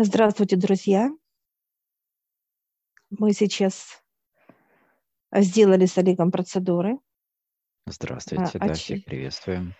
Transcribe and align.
Здравствуйте, 0.00 0.54
друзья. 0.54 1.10
Мы 3.10 3.32
сейчас 3.32 4.00
сделали 5.32 5.86
с 5.86 5.98
Олегом 5.98 6.30
процедуры. 6.30 7.00
Здравствуйте, 7.84 8.58
а, 8.58 8.58
да, 8.60 8.72
очи... 8.74 8.80
всех 8.80 9.04
приветствуем. 9.06 9.74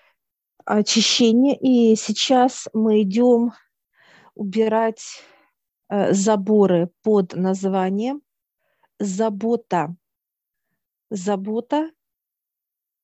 Очищение. 0.65 1.57
И 1.57 1.95
сейчас 1.95 2.67
мы 2.73 3.03
идем 3.03 3.53
убирать 4.35 5.23
э, 5.89 6.13
заборы 6.13 6.91
под 7.03 7.35
названием 7.35 8.21
забота. 8.99 9.95
Забота 11.11 11.93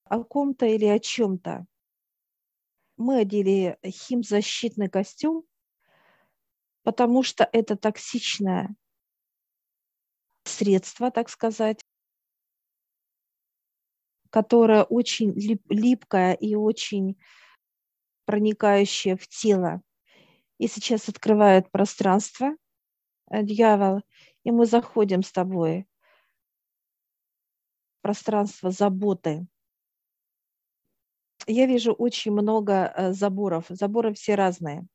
о 0.02 0.24
ком-то 0.24 0.66
или 0.66 0.86
о 0.86 0.98
чем-то. 0.98 1.64
Мы 2.96 3.20
одели 3.20 3.78
химзащитный 3.84 4.88
костюм, 4.88 5.44
потому 6.84 7.22
что 7.22 7.48
это 7.50 7.76
токсичное 7.76 8.76
средство, 10.44 11.10
так 11.10 11.30
сказать, 11.30 11.80
которое 14.30 14.84
очень 14.84 15.32
лип, 15.32 15.62
липкое 15.70 16.34
и 16.34 16.54
очень 16.54 17.18
проникающее 18.26 19.16
в 19.16 19.26
тело. 19.26 19.80
И 20.58 20.68
сейчас 20.68 21.08
открывает 21.08 21.70
пространство 21.70 22.54
э, 23.30 23.42
дьявол, 23.42 24.02
и 24.44 24.50
мы 24.50 24.66
заходим 24.66 25.22
с 25.22 25.32
тобой 25.32 25.86
в 27.98 28.02
пространство 28.02 28.70
заботы. 28.70 29.46
Я 31.46 31.66
вижу 31.66 31.92
очень 31.92 32.32
много 32.32 32.92
э, 32.94 33.12
заборов. 33.12 33.66
Заборы 33.68 34.12
все 34.12 34.34
разные 34.34 34.86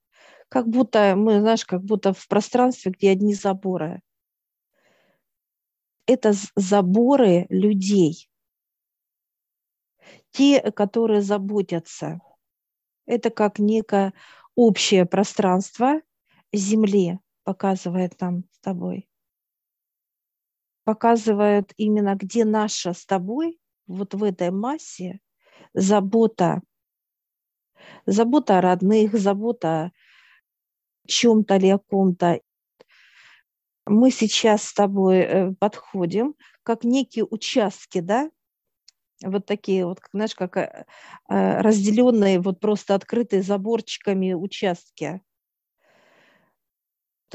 как 0.50 0.68
будто 0.68 1.16
мы, 1.16 1.40
знаешь, 1.40 1.66
как 1.66 1.84
будто 1.84 2.14
в 2.14 2.28
пространстве, 2.28 2.92
где 2.92 3.12
одни 3.12 3.36
заборы. 3.36 4.02
Это 6.08 6.34
заборы 6.56 7.46
людей. 7.50 8.30
Те, 10.32 10.72
которые 10.72 11.22
заботятся. 11.22 12.20
Это 13.06 13.30
как 13.30 13.60
некое 13.60 14.14
общее 14.56 15.06
пространство 15.06 16.02
Земли, 16.52 17.20
показывает 17.44 18.20
нам 18.20 18.44
с 18.52 18.60
тобой. 18.60 19.08
Показывает 20.84 21.74
именно, 21.78 22.16
где 22.16 22.44
наша 22.44 22.94
с 22.94 23.06
тобой, 23.06 23.60
вот 23.86 24.16
в 24.16 24.24
этой 24.24 24.50
массе, 24.50 25.20
забота. 25.74 26.62
Забота 28.08 28.58
о 28.58 28.62
родных, 28.62 29.14
забота 29.14 29.92
чем-то 31.10 31.56
или 31.58 31.68
о 31.68 31.80
ком-то. 31.80 32.40
Мы 33.86 34.12
сейчас 34.12 34.64
с 34.64 34.74
тобой 34.74 35.18
э, 35.18 35.52
подходим 35.60 36.36
как 36.64 36.84
некие 36.84 37.26
участки, 37.26 38.00
да, 38.00 38.30
вот 39.24 39.46
такие 39.46 39.86
вот, 39.86 40.00
знаешь, 40.14 40.36
как 40.36 40.58
э, 40.58 40.86
э, 41.30 41.62
разделенные, 41.62 42.40
вот 42.40 42.60
просто 42.60 42.96
открытые 42.96 43.42
заборчиками 43.42 44.34
участки. 44.34 45.22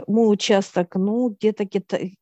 Мой 0.07 0.33
участок, 0.33 0.97
ну, 0.97 1.31
где-то 1.31 1.69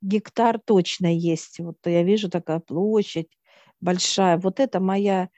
гектар 0.02 0.60
точно 0.60 1.14
есть. 1.14 1.58
Вот 1.58 1.78
я 1.84 2.02
вижу 2.02 2.28
такая 2.28 2.60
площадь 2.60 3.28
большая. 3.80 4.38
Вот 4.38 4.60
это 4.60 4.80
моя, 4.80 5.28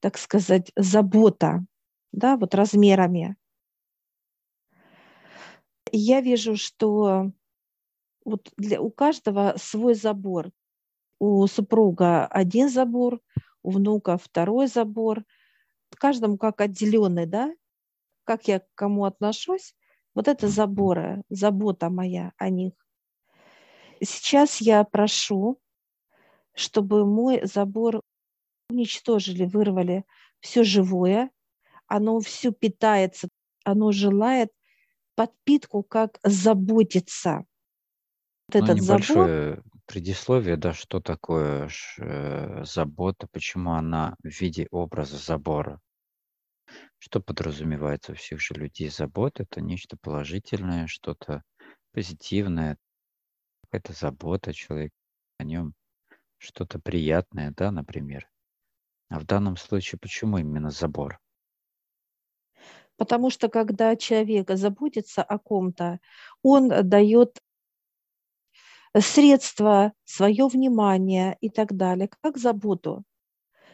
так 0.00 0.18
сказать, 0.18 0.72
забота, 0.76 1.64
да, 2.12 2.36
вот 2.36 2.54
размерами 2.54 3.36
я 5.96 6.20
вижу, 6.20 6.56
что 6.56 7.30
вот 8.24 8.50
для, 8.56 8.80
у 8.80 8.90
каждого 8.90 9.54
свой 9.58 9.94
забор. 9.94 10.50
У 11.18 11.46
супруга 11.46 12.26
один 12.26 12.68
забор, 12.68 13.20
у 13.62 13.70
внука 13.70 14.18
второй 14.18 14.66
забор. 14.66 15.24
Каждому 15.96 16.36
как 16.38 16.60
отделенный, 16.60 17.26
да? 17.26 17.54
Как 18.24 18.48
я 18.48 18.60
к 18.60 18.66
кому 18.74 19.04
отношусь, 19.04 19.76
вот 20.14 20.26
это 20.28 20.48
заборы, 20.48 21.22
забота 21.28 21.90
моя 21.90 22.32
о 22.36 22.48
них. 22.48 22.72
Сейчас 24.02 24.60
я 24.60 24.82
прошу, 24.82 25.60
чтобы 26.54 27.06
мой 27.06 27.46
забор 27.46 28.00
уничтожили, 28.68 29.44
вырвали 29.44 30.04
все 30.40 30.64
живое, 30.64 31.30
оно 31.86 32.18
все 32.20 32.50
питается, 32.50 33.28
оно 33.64 33.92
желает 33.92 34.50
подпитку, 35.14 35.82
как 35.82 36.18
заботиться. 36.22 37.44
Вот 38.48 38.60
ну, 38.60 38.64
этот 38.64 38.80
небольшое 38.80 39.56
забор... 39.56 39.64
предисловие, 39.86 40.56
да, 40.56 40.72
что 40.72 41.00
такое 41.00 41.70
э, 41.98 42.64
забота, 42.64 43.26
почему 43.30 43.72
она 43.72 44.16
в 44.22 44.28
виде 44.28 44.68
образа 44.70 45.16
забора. 45.16 45.80
Что 46.98 47.20
подразумевается 47.20 48.12
у 48.12 48.14
всех 48.14 48.40
же 48.40 48.54
людей? 48.54 48.88
Забота– 48.90 49.42
это 49.44 49.60
нечто 49.60 49.96
положительное, 50.00 50.86
что-то 50.86 51.42
позитивное, 51.92 52.76
какая-то 53.64 53.92
забота 53.92 54.52
человека 54.52 54.94
о 55.38 55.44
нем, 55.44 55.74
что-то 56.38 56.78
приятное, 56.78 57.52
да, 57.56 57.70
например. 57.70 58.28
А 59.08 59.20
в 59.20 59.24
данном 59.24 59.56
случае 59.56 59.98
почему 59.98 60.38
именно 60.38 60.70
забор? 60.70 61.18
Потому 62.96 63.30
что 63.30 63.48
когда 63.48 63.96
человек 63.96 64.50
заботится 64.50 65.22
о 65.22 65.38
ком-то, 65.38 65.98
он 66.42 66.68
дает 66.68 67.40
средства, 69.00 69.92
свое 70.04 70.46
внимание 70.46 71.36
и 71.40 71.50
так 71.50 71.76
далее, 71.76 72.08
как 72.20 72.38
заботу. 72.38 73.02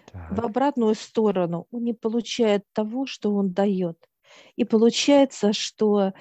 Так. 0.06 0.32
В 0.32 0.44
обратную 0.44 0.94
сторону 0.94 1.66
он 1.70 1.84
не 1.84 1.92
получает 1.92 2.64
того, 2.72 3.06
что 3.06 3.34
он 3.34 3.52
дает. 3.52 3.98
И 4.56 4.64
получается, 4.64 5.52
что 5.52 6.12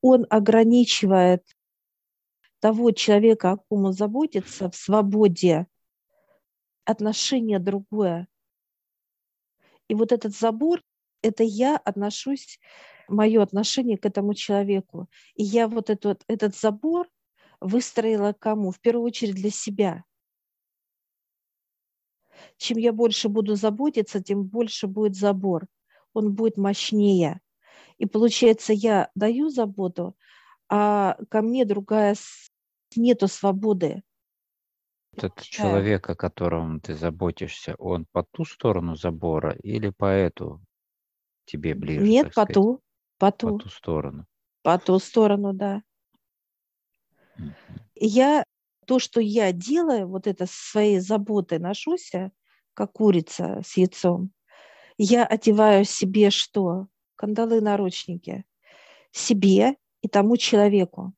он 0.00 0.26
ограничивает 0.30 1.44
того 2.60 2.92
человека, 2.92 3.52
о 3.52 3.56
ком 3.56 3.86
он 3.86 3.92
заботится, 3.92 4.70
в 4.70 4.76
свободе. 4.76 5.66
Отношение 6.84 7.58
другое. 7.58 8.28
И 9.88 9.94
вот 9.94 10.12
этот 10.12 10.34
забор 10.34 10.80
это 11.24 11.42
я 11.42 11.76
отношусь, 11.76 12.60
мое 13.08 13.42
отношение 13.42 13.96
к 13.96 14.06
этому 14.06 14.34
человеку. 14.34 15.08
И 15.34 15.42
я 15.42 15.68
вот 15.68 15.90
этот, 15.90 16.22
этот 16.28 16.54
забор 16.54 17.08
выстроила 17.60 18.34
кому? 18.38 18.70
В 18.70 18.80
первую 18.80 19.06
очередь 19.06 19.34
для 19.34 19.50
себя. 19.50 20.04
Чем 22.58 22.78
я 22.78 22.92
больше 22.92 23.28
буду 23.28 23.56
заботиться, 23.56 24.22
тем 24.22 24.44
больше 24.44 24.86
будет 24.86 25.16
забор. 25.16 25.66
Он 26.12 26.34
будет 26.34 26.56
мощнее. 26.56 27.40
И 27.96 28.06
получается, 28.06 28.72
я 28.72 29.10
даю 29.14 29.48
заботу, 29.48 30.16
а 30.68 31.16
ко 31.30 31.42
мне 31.42 31.64
другая 31.64 32.16
нету 32.96 33.28
свободы. 33.28 34.02
Этот 35.16 35.40
человек, 35.42 36.10
о 36.10 36.16
котором 36.16 36.80
ты 36.80 36.94
заботишься, 36.94 37.76
он 37.78 38.04
по 38.10 38.24
ту 38.24 38.44
сторону 38.44 38.96
забора 38.96 39.52
или 39.62 39.90
по 39.90 40.06
эту 40.06 40.60
тебе 41.44 41.74
ближе? 41.74 42.04
Нет, 42.04 42.26
по 42.28 42.42
сказать? 42.42 42.54
ту, 42.54 42.82
по 43.18 43.32
ту. 43.32 43.58
По 43.58 43.64
ту 43.64 43.68
сторону. 43.68 44.26
По 44.62 44.78
ту 44.78 44.98
сторону, 44.98 45.52
да. 45.52 45.82
Угу. 47.38 47.52
Я 47.96 48.44
то, 48.86 48.98
что 48.98 49.20
я 49.20 49.52
делаю, 49.52 50.08
вот 50.08 50.26
это 50.26 50.46
своей 50.48 51.00
заботой 51.00 51.58
ношусь, 51.58 52.12
как 52.74 52.92
курица 52.92 53.60
с 53.64 53.76
яйцом, 53.76 54.32
я 54.96 55.24
одеваю 55.24 55.84
себе 55.84 56.30
что? 56.30 56.88
Кандалы, 57.16 57.60
наручники. 57.60 58.44
Себе 59.10 59.76
и 60.02 60.08
тому 60.08 60.36
человеку. 60.36 61.14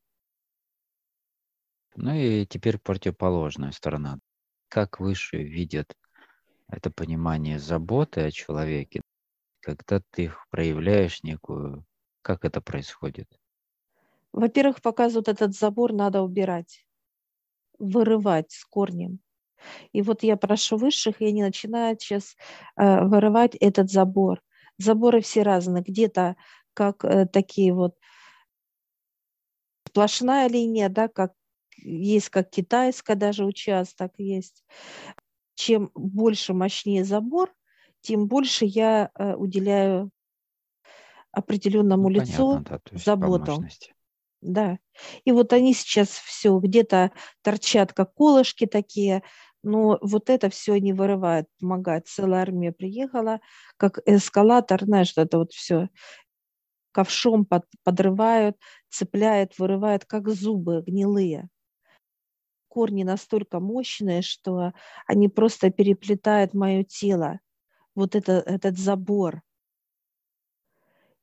Ну 1.95 2.15
и 2.15 2.47
теперь 2.47 2.79
противоположная 2.79 3.73
сторона. 3.73 4.19
Как 4.69 5.01
выше 5.01 5.39
видят 5.39 5.95
это 6.69 6.91
понимание 6.91 7.59
заботы 7.59 8.23
о 8.23 8.31
человеке, 8.31 9.01
когда 9.67 10.01
ты 10.13 10.25
их 10.25 10.47
проявляешь 10.49 11.25
некую, 11.25 11.85
как 12.23 12.45
это 12.45 12.61
происходит? 12.61 13.27
Во-первых, 14.33 14.81
показывают 14.81 15.27
этот 15.27 15.57
забор 15.57 15.93
надо 15.93 16.23
убирать, 16.23 16.87
вырывать 17.81 18.53
с 18.53 18.65
корнем. 18.65 19.19
И 19.93 20.03
вот 20.03 20.23
я 20.23 20.37
прошу 20.37 20.77
высших, 20.77 21.21
и 21.21 21.27
они 21.27 21.43
начинают 21.43 22.01
сейчас 22.01 22.37
э, 22.77 23.05
вырывать 23.07 23.57
этот 23.57 23.91
забор. 23.91 24.41
Заборы 24.79 25.21
все 25.21 25.43
разные, 25.43 25.83
где-то 25.83 26.37
как 26.73 27.05
э, 27.05 27.27
такие 27.27 27.75
вот 27.75 27.97
сплошная 29.89 30.49
линия, 30.49 30.89
да, 30.89 31.09
как 31.09 31.33
есть 31.79 32.29
как 32.29 32.51
китайская 32.51 33.17
даже 33.17 33.45
участок 33.45 34.13
есть. 34.19 34.65
Чем 35.57 35.91
больше 35.95 36.55
мощнее 36.55 37.05
забор, 37.05 37.53
тем 38.07 38.29
больше 38.29 38.65
я 38.65 39.11
э, 39.15 39.35
уделяю 39.35 40.11
определенному 41.33 42.05
ну, 42.05 42.09
лицу 42.11 42.53
понятно, 42.53 42.81
да, 42.93 42.99
заботу. 42.99 43.65
да. 44.41 44.79
И 45.25 45.33
вот 45.33 45.53
они 45.53 45.75
сейчас 45.75 46.09
все 46.11 46.57
где-то 46.59 47.11
торчат, 47.43 47.93
как 47.93 48.15
колышки 48.15 48.67
такие, 48.67 49.23
но 49.65 49.99
вот 50.01 50.31
это 50.31 50.49
все 50.51 50.75
они 50.75 50.93
вырывают, 50.93 51.49
помогают. 51.59 52.07
Целая 52.07 52.43
армия 52.43 52.71
приехала, 52.71 53.41
как 53.77 53.99
эскалатор, 54.07 54.85
знаешь, 54.85 55.13
это 55.17 55.39
вот 55.39 55.53
все 55.53 55.89
ковшом 56.93 57.45
под, 57.45 57.65
подрывают, 57.83 58.57
цепляют, 58.89 59.59
вырывают, 59.59 60.05
как 60.05 60.29
зубы 60.29 60.83
гнилые. 60.87 61.49
Корни 62.69 63.03
настолько 63.03 63.59
мощные, 63.59 64.23
что 64.23 64.73
они 65.07 65.29
просто 65.29 65.71
переплетают 65.71 66.55
мое 66.55 66.85
тело. 66.85 67.41
Вот 67.97 68.15
это, 68.15 68.35
этот 68.35 68.79
забор. 68.79 69.43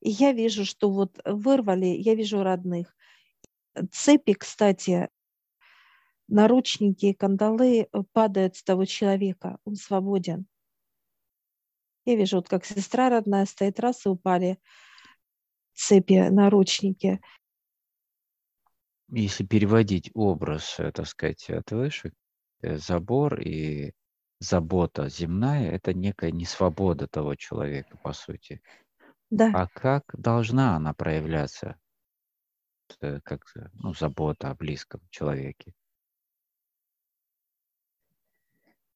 И 0.01 0.09
я 0.09 0.33
вижу, 0.33 0.65
что 0.65 0.89
вот 0.89 1.17
вырвали, 1.23 1.85
я 1.85 2.15
вижу 2.15 2.43
родных. 2.43 2.93
Цепи, 3.91 4.33
кстати, 4.33 5.07
наручники, 6.27 7.13
кандалы 7.13 7.81
э, 7.81 8.03
падают 8.11 8.57
с 8.57 8.63
того 8.63 8.85
человека, 8.85 9.59
он 9.63 9.75
свободен. 9.75 10.45
Я 12.05 12.15
вижу, 12.15 12.37
вот 12.37 12.49
как 12.49 12.65
сестра 12.65 13.09
родная 13.09 13.45
стоит, 13.45 13.79
раз 13.79 14.05
и 14.05 14.09
упали 14.09 14.59
цепи, 15.73 16.27
наручники. 16.29 17.21
Если 19.09 19.45
переводить 19.45 20.11
образ, 20.13 20.79
э, 20.79 20.91
так 20.91 21.07
сказать, 21.07 21.49
от 21.49 21.71
выше, 21.71 22.11
э, 22.61 22.77
забор 22.77 23.39
и 23.39 23.93
забота 24.43 25.09
земная– 25.09 25.71
это 25.71 25.93
некая 25.93 26.31
несвобода 26.31 27.07
того 27.07 27.35
человека, 27.35 27.97
по 27.97 28.13
сути. 28.13 28.61
Да. 29.29 29.51
А 29.53 29.67
как 29.67 30.03
должна 30.13 30.75
она 30.75 30.93
проявляться, 30.93 31.79
как 32.99 33.51
ну, 33.73 33.93
забота 33.93 34.51
о 34.51 34.55
близком 34.55 35.01
человеке? 35.09 35.73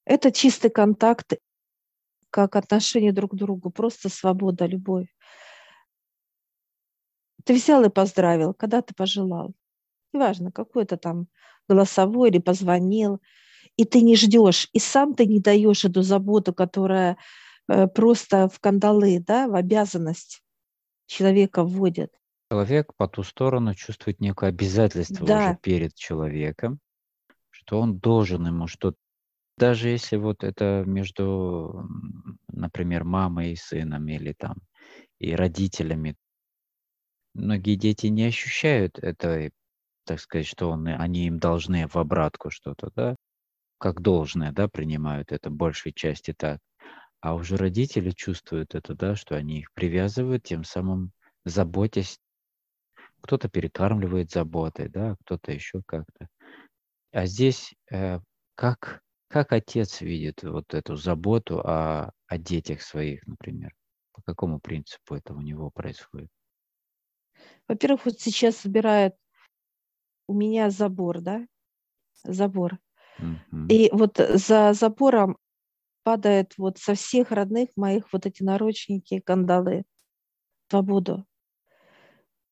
Это 0.05 0.31
чистый 0.31 0.69
контакт, 0.69 1.33
как 2.29 2.55
отношение 2.55 3.11
друг 3.11 3.31
к 3.31 3.35
другу, 3.35 3.71
просто 3.71 4.09
свобода, 4.09 4.65
любовь. 4.65 5.07
Ты 7.43 7.55
взял 7.55 7.83
и 7.83 7.89
поздравил, 7.89 8.53
когда 8.53 8.81
ты 8.81 8.93
пожелал. 8.93 9.53
Неважно, 10.13 10.51
какой 10.51 10.85
то 10.85 10.97
там 10.97 11.27
голосовой 11.67 12.29
или 12.29 12.39
позвонил, 12.39 13.21
и 13.77 13.85
ты 13.85 14.01
не 14.01 14.15
ждешь, 14.15 14.69
и 14.73 14.79
сам 14.79 15.13
ты 15.13 15.25
не 15.25 15.39
даешь 15.39 15.85
эту 15.85 16.01
заботу, 16.01 16.53
которая 16.53 17.17
э, 17.69 17.87
просто 17.87 18.49
в 18.49 18.59
кандалы, 18.59 19.23
да, 19.25 19.47
в 19.47 19.55
обязанность 19.55 20.41
человека 21.05 21.63
вводит. 21.63 22.11
Человек 22.51 22.93
по 22.97 23.07
ту 23.07 23.23
сторону 23.23 23.75
чувствует 23.75 24.19
некое 24.19 24.49
обязательство 24.49 25.25
да. 25.25 25.37
уже 25.39 25.57
перед 25.61 25.95
человеком, 25.95 26.79
что 27.49 27.79
он 27.79 27.97
должен 27.97 28.45
ему 28.47 28.67
что-то 28.67 28.97
даже 29.57 29.89
если 29.89 30.17
вот 30.17 30.43
это 30.43 30.83
между, 30.85 31.89
например, 32.47 33.03
мамой 33.03 33.53
и 33.53 33.55
сыном 33.55 34.07
или 34.07 34.33
там 34.33 34.57
и 35.17 35.33
родителями, 35.33 36.15
многие 37.33 37.75
дети 37.75 38.07
не 38.07 38.25
ощущают 38.25 38.99
это, 38.99 39.49
так 40.05 40.19
сказать, 40.19 40.45
что 40.45 40.69
он, 40.69 40.87
они 40.87 41.25
им 41.25 41.39
должны 41.39 41.87
в 41.87 41.95
обратку 41.95 42.51
что-то, 42.51 42.91
да, 42.95 43.15
как 43.77 44.01
должное, 44.01 44.51
да, 44.51 44.67
принимают 44.67 45.31
это 45.31 45.49
большей 45.49 45.93
части 45.93 46.33
так. 46.33 46.59
А 47.19 47.35
уже 47.35 47.57
родители 47.57 48.11
чувствуют 48.11 48.75
это, 48.75 48.93
да, 48.93 49.15
что 49.15 49.35
они 49.35 49.59
их 49.59 49.73
привязывают, 49.73 50.43
тем 50.43 50.63
самым 50.63 51.11
заботясь. 51.45 52.19
Кто-то 53.21 53.49
перекармливает 53.49 54.31
заботой, 54.31 54.89
да, 54.89 55.15
кто-то 55.21 55.51
еще 55.51 55.81
как-то. 55.85 56.27
А 57.11 57.25
здесь 57.25 57.73
э, 57.91 58.19
как 58.55 59.01
как 59.29 59.51
отец 59.51 59.99
видит 60.01 60.43
вот 60.43 60.73
эту 60.73 60.95
заботу 60.95 61.59
о, 61.59 62.11
о 62.27 62.37
детях 62.37 62.81
своих, 62.81 63.25
например? 63.27 63.73
По 64.13 64.21
какому 64.21 64.59
принципу 64.59 65.15
это 65.15 65.33
у 65.33 65.41
него 65.41 65.69
происходит? 65.69 66.29
Во-первых, 67.67 68.05
вот 68.05 68.19
сейчас 68.21 68.57
собирает 68.57 69.15
у 70.27 70.33
меня 70.33 70.69
забор, 70.69 71.21
да, 71.21 71.45
забор. 72.23 72.79
И 73.69 73.89
вот 73.91 74.17
за 74.17 74.73
забором 74.73 75.37
падает 76.03 76.53
вот 76.57 76.77
со 76.77 76.93
всех 76.93 77.31
родных 77.31 77.69
моих 77.75 78.11
вот 78.13 78.25
эти 78.25 78.43
наручники, 78.43 79.19
кандалы, 79.19 79.83
свободу. 80.69 81.25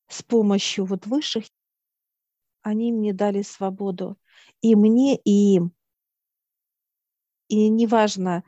С 0.08 0.22
помощью 0.22 0.84
вот 0.84 1.06
высших 1.06 1.44
они 2.62 2.92
мне 2.92 3.12
дали 3.12 3.42
свободу. 3.42 4.18
И 4.60 4.74
мне, 4.74 5.16
и 5.16 5.54
им. 5.54 5.72
И 7.48 7.68
неважно, 7.68 8.44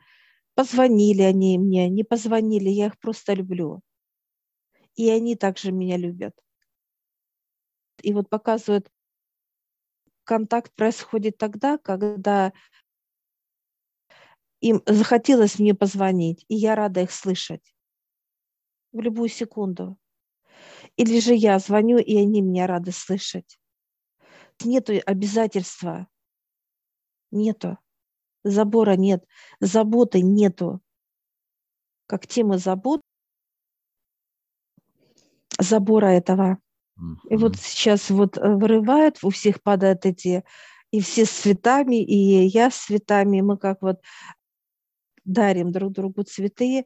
позвонили 0.55 1.21
они 1.21 1.57
мне, 1.57 1.89
не 1.89 2.03
позвонили, 2.03 2.69
я 2.69 2.87
их 2.87 2.99
просто 2.99 3.33
люблю. 3.33 3.81
И 4.95 5.09
они 5.09 5.35
также 5.35 5.71
меня 5.71 5.95
любят. 5.95 6.33
И 8.01 8.13
вот 8.13 8.29
показывают, 8.29 8.91
контакт 10.29 10.71
происходит 10.75 11.39
тогда, 11.39 11.79
когда 11.79 12.53
им 14.61 14.83
захотелось 14.85 15.57
мне 15.57 15.73
позвонить, 15.73 16.45
и 16.49 16.55
я 16.55 16.75
рада 16.75 17.01
их 17.01 17.11
слышать 17.11 17.73
в 18.91 18.99
любую 18.99 19.29
секунду. 19.29 19.97
Или 20.97 21.19
же 21.19 21.33
я 21.33 21.57
звоню, 21.57 21.97
и 21.97 22.15
они 22.15 22.41
меня 22.41 22.67
рады 22.67 22.91
слышать. 22.91 23.59
Нету 24.63 24.93
обязательства. 25.03 26.07
Нету. 27.31 27.79
Забора 28.43 28.95
нет, 28.97 29.25
заботы 29.59 30.21
нету. 30.21 30.79
Как 32.05 32.27
тема 32.27 32.59
забот, 32.59 33.01
забора 35.57 36.11
этого. 36.11 36.59
И 37.29 37.35
вот 37.35 37.57
сейчас 37.57 38.09
вот 38.09 38.37
э, 38.37 38.55
вырывают, 38.55 39.19
у 39.23 39.29
всех 39.29 39.61
падают 39.61 40.05
эти, 40.05 40.43
и 40.91 41.01
все 41.01 41.25
с 41.25 41.29
цветами, 41.29 42.03
и 42.03 42.45
я 42.45 42.69
с 42.69 42.85
цветами, 42.85 43.41
мы 43.41 43.57
как 43.57 43.81
вот 43.81 44.01
дарим 45.23 45.71
друг 45.71 45.93
другу 45.93 46.23
цветы, 46.23 46.85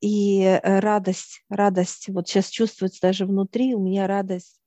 и 0.00 0.42
э, 0.42 0.80
радость, 0.80 1.44
радость, 1.48 2.08
вот 2.08 2.28
сейчас 2.28 2.48
чувствуется 2.48 3.00
даже 3.02 3.26
внутри, 3.26 3.74
у 3.74 3.80
меня 3.80 4.06
радость, 4.06 4.60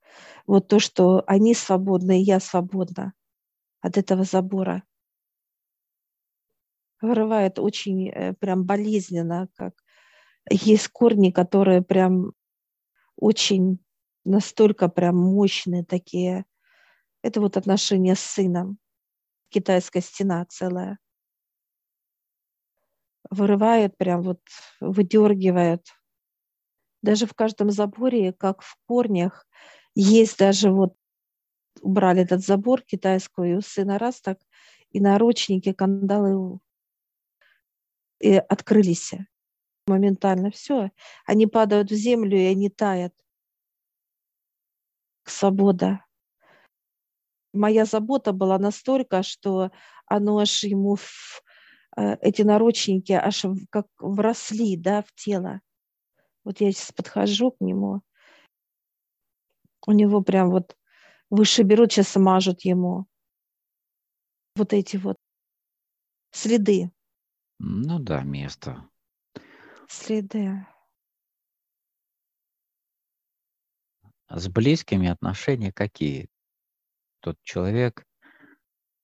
вот 0.46 0.68
то, 0.68 0.80
что 0.80 1.24
они 1.26 1.56
свободны, 1.56 2.22
и 2.22 2.26
я 2.26 2.40
свободна 2.40 3.14
от 3.82 3.98
этого 3.98 4.24
забора. 4.24 4.84
Вырывает 7.02 7.60
очень 7.60 8.10
э, 8.10 8.34
прям 8.34 8.64
болезненно, 8.64 9.50
как 9.56 9.74
есть 10.50 10.90
корни, 10.90 11.32
которые 11.32 11.82
прям 11.82 12.34
очень 13.16 13.83
настолько 14.26 14.90
прям 14.90 15.18
мощные 15.18 15.84
такие. 15.84 16.46
Это 17.22 17.42
вот 17.42 17.58
отношения 17.58 18.16
с 18.16 18.20
сыном. 18.20 18.78
Китайская 19.50 20.02
стена 20.02 20.46
целая. 20.50 21.00
Вырывает 23.30 23.98
прям 23.98 24.22
вот, 24.22 24.42
выдергивает. 24.80 25.88
Даже 27.02 27.26
в 27.26 27.34
каждом 27.34 27.70
заборе, 27.70 28.34
как 28.34 28.62
в 28.62 28.78
корнях, 28.88 29.48
есть 29.96 30.40
даже 30.40 30.72
вот 30.72 30.96
убрали 31.82 32.22
этот 32.22 32.46
забор 32.46 32.82
китайскую, 32.82 33.52
и 33.52 33.56
у 33.56 33.62
сына 33.62 33.98
раз 33.98 34.22
так, 34.22 34.40
и 34.92 35.00
наручники, 35.00 35.74
кандалы 35.74 36.60
и 38.20 38.36
открылись 38.36 39.12
моментально. 39.86 40.50
Все, 40.52 40.92
они 41.26 41.46
падают 41.46 41.92
в 41.92 41.96
землю, 41.96 42.38
и 42.38 42.46
они 42.46 42.70
тают. 42.70 43.14
Свобода. 45.26 46.06
Моя 47.54 47.86
забота 47.86 48.34
была 48.34 48.58
настолько, 48.58 49.24
что 49.24 49.72
оно 50.06 50.40
аж 50.40 50.64
ему 50.64 50.96
в, 50.96 51.44
э, 51.96 52.16
эти 52.22 52.42
наручники 52.42 53.12
аж 53.12 53.46
как 53.70 53.88
вросли 54.00 54.76
да, 54.76 55.04
в 55.04 55.14
тело. 55.14 55.62
Вот 56.44 56.62
я 56.62 56.72
сейчас 56.72 56.92
подхожу 56.92 57.52
к 57.52 57.62
нему, 57.62 58.02
у 59.86 59.92
него 59.92 60.22
прям 60.22 60.50
вот 60.50 60.78
выше 61.30 61.64
берут, 61.64 61.92
сейчас 61.92 62.16
мажут 62.16 62.62
ему. 62.62 63.06
Вот 64.56 64.74
эти 64.74 64.98
вот 64.98 65.18
следы. 66.32 66.92
Ну 67.60 68.00
да, 68.00 68.22
место. 68.22 68.90
Следы. 69.88 70.66
С 74.34 74.50
близкими 74.50 75.08
отношения 75.08 75.72
какие? 75.72 76.28
Тот 77.22 77.38
человек, 77.44 78.06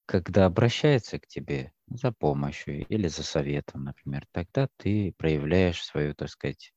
когда 0.05 0.45
обращается 0.45 1.19
к 1.19 1.27
тебе 1.27 1.71
за 1.87 2.11
помощью 2.11 2.85
или 2.87 3.07
за 3.07 3.23
советом, 3.23 3.85
например, 3.85 4.25
тогда 4.31 4.67
ты 4.77 5.13
проявляешь 5.17 5.81
свою, 5.83 6.15
так 6.15 6.29
сказать, 6.29 6.73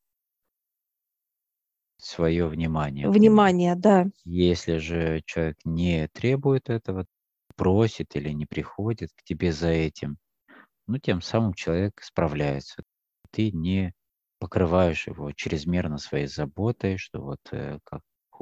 свое 1.99 2.47
внимание. 2.47 3.09
Внимание, 3.09 3.75
да. 3.77 4.07
Если 4.25 4.79
же 4.79 5.23
человек 5.27 5.59
не 5.65 6.09
требует 6.09 6.71
этого, 6.71 7.07
просит 7.57 8.17
или 8.17 8.31
не 8.31 8.47
приходит 8.47 9.11
к 9.15 9.23
тебе 9.25 9.53
за 9.53 9.69
этим, 9.69 10.19
ну, 10.87 10.99
тем 10.99 11.23
самым 11.23 11.55
человек 11.55 12.01
справляется. 12.03 12.85
Ты 13.31 13.53
не 13.53 13.95
покрываешь 14.41 15.07
его 15.07 15.33
чрезмерно 15.33 15.99
своей 15.99 16.27
заботой, 16.27 16.99
что 16.99 17.23
вот 17.23 17.41
э, 17.53 17.79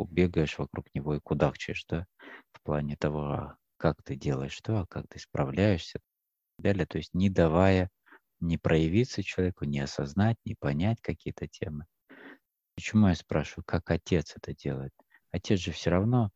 как 0.04 0.12
бегаешь 0.12 0.58
вокруг 0.58 0.86
него 0.94 1.14
и 1.14 1.20
кудахчешь, 1.20 1.84
да, 1.88 2.06
в 2.52 2.62
плане 2.62 2.96
того, 2.96 3.24
а 3.24 3.56
как 3.76 4.02
ты 4.02 4.16
делаешь 4.16 4.52
что, 4.52 4.80
а 4.80 4.86
как 4.86 5.06
ты 5.08 5.18
справляешься, 5.18 6.00
и 6.58 6.62
далее. 6.62 6.86
То 6.86 6.98
есть 6.98 7.14
не 7.14 7.30
давая 7.30 7.90
не 8.40 8.56
проявиться 8.58 9.22
человеку, 9.22 9.64
не 9.64 9.80
осознать, 9.80 10.36
не 10.44 10.54
понять 10.54 11.00
какие-то 11.00 11.46
темы. 11.46 11.86
Почему 12.74 13.08
я 13.08 13.14
спрашиваю, 13.14 13.64
как 13.66 13.90
отец 13.90 14.34
это 14.36 14.54
делает? 14.54 14.92
Отец 15.30 15.60
же 15.60 15.72
все 15.72 15.90
равно, 15.90 16.30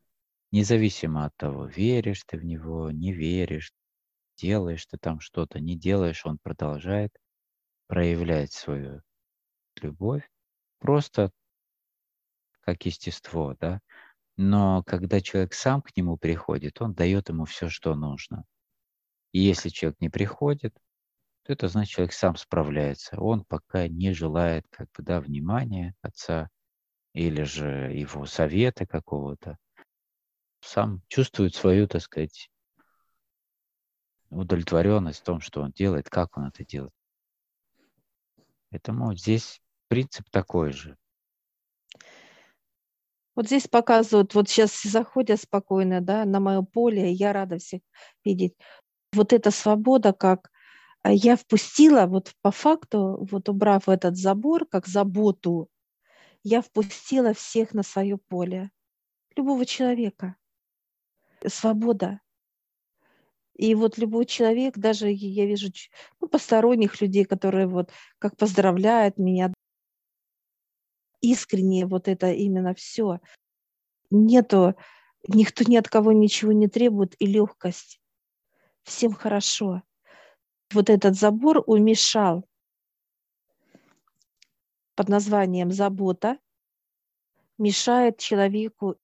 независимо 0.52 1.25
от 1.25 1.37
того, 1.37 1.66
веришь 1.66 2.23
ты 2.26 2.37
в 2.37 2.44
него, 2.44 2.90
не 2.90 3.12
веришь, 3.12 3.73
делаешь 4.37 4.87
ты 4.87 4.99
там 4.99 5.21
что-то, 5.21 5.61
не 5.61 5.76
делаешь, 5.76 6.26
он 6.26 6.38
продолжает 6.42 7.16
проявлять 7.87 8.52
свою 8.52 9.02
любовь 9.80 10.28
просто 10.78 11.30
как 12.64 12.85
естество, 12.87 13.54
да. 13.61 13.80
Но 14.37 14.83
когда 14.85 15.21
человек 15.21 15.54
сам 15.54 15.83
к 15.83 15.97
нему 15.97 16.16
приходит, 16.16 16.80
он 16.80 16.94
дает 16.94 17.28
ему 17.28 17.44
все, 17.44 17.68
что 17.68 17.94
нужно. 17.94 18.44
И 19.33 19.40
если 19.40 19.68
человек 19.68 20.00
не 20.00 20.09
приходит, 20.09 20.75
то 21.44 21.52
это 21.52 21.68
значит, 21.68 21.92
человек 21.94 22.12
сам 22.12 22.37
справляется. 22.37 23.21
Он 23.21 23.44
пока 23.44 23.87
не 23.87 24.12
желает 24.12 24.66
как 24.71 24.88
бы, 24.92 25.02
да, 25.02 25.21
внимания 25.21 25.94
отца 26.00 26.49
или 27.12 27.42
же 27.42 27.92
его 27.92 28.26
совета 28.26 28.87
какого-то. 28.87 29.59
Сам 30.61 31.02
чувствует 31.09 31.54
свою, 31.54 31.87
так 31.87 32.02
сказать, 32.02 32.50
удовлетворенность 34.30 35.21
в 35.21 35.25
том, 35.25 35.40
что 35.40 35.62
он 35.62 35.71
делает, 35.71 36.09
как 36.09 36.37
он 36.37 36.47
это 36.47 36.64
делает. 36.64 36.94
Поэтому 38.71 39.14
здесь 39.14 39.61
принцип 39.88 40.28
такой 40.30 40.73
же. 40.73 40.97
Вот 43.36 43.46
здесь 43.46 43.66
показывают, 43.66 44.34
вот 44.34 44.48
сейчас 44.48 44.82
заходят 44.82 45.40
спокойно, 45.40 46.00
да, 46.00 46.24
на 46.24 46.40
мое 46.40 46.62
поле, 46.62 47.10
я 47.12 47.32
рада 47.32 47.58
всех 47.58 47.80
видеть. 48.24 48.54
Вот 49.12 49.32
эта 49.32 49.50
свобода, 49.50 50.12
как 50.12 50.50
а 51.02 51.12
я 51.12 51.36
впустила, 51.36 52.06
вот 52.06 52.32
по 52.40 52.50
факту, 52.50 53.26
вот 53.30 53.50
убрав 53.50 53.90
этот 53.90 54.16
забор, 54.16 54.66
как 54.66 54.86
заботу, 54.86 55.68
я 56.42 56.62
впустила 56.62 57.34
всех 57.34 57.74
на 57.74 57.82
свое 57.82 58.16
поле, 58.16 58.70
любого 59.36 59.66
человека. 59.66 60.36
Свобода. 61.46 62.20
И 63.56 63.74
вот 63.74 63.98
любой 63.98 64.26
человек, 64.26 64.78
даже 64.78 65.10
я 65.10 65.46
вижу 65.46 65.68
ну, 66.20 66.28
посторонних 66.28 67.00
людей, 67.00 67.24
которые 67.24 67.66
вот 67.66 67.90
как 68.18 68.36
поздравляют 68.36 69.18
меня, 69.18 69.53
искренне 71.24 71.86
вот 71.86 72.08
это 72.08 72.30
именно 72.32 72.74
все. 72.74 73.20
Нету, 74.10 74.74
никто 75.28 75.64
ни 75.64 75.76
от 75.76 75.88
кого 75.88 76.12
ничего 76.12 76.52
не 76.52 76.68
требует, 76.68 77.14
и 77.18 77.26
легкость. 77.26 78.00
Всем 78.84 79.12
хорошо 79.12 79.82
вот 80.74 80.90
этот 80.90 81.14
забор 81.14 81.62
умешал 81.66 82.44
под 84.94 85.08
названием 85.08 85.70
«забота», 85.70 86.38
мешает 87.58 88.18
человеку 88.18 88.96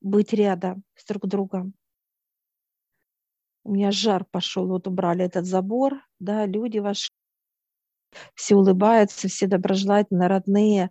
быть 0.00 0.32
рядом 0.32 0.84
с 0.94 1.04
друг 1.04 1.26
другом. 1.26 1.74
У 3.64 3.72
меня 3.72 3.90
жар 3.90 4.24
пошел, 4.24 4.66
вот 4.66 4.86
убрали 4.86 5.24
этот 5.24 5.44
забор, 5.44 6.00
да, 6.20 6.46
люди 6.46 6.78
вошли, 6.78 7.14
все 8.34 8.54
улыбаются, 8.54 9.28
все 9.28 9.46
доброжелательно, 9.46 10.28
родные. 10.28 10.90